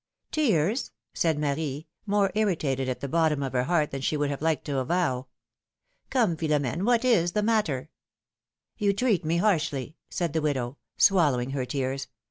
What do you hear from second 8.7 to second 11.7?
^^You treat me harshly said the widow, swallowing her